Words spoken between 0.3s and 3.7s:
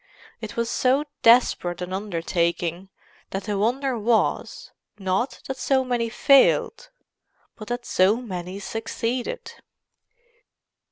It was so desperate an undertaking that the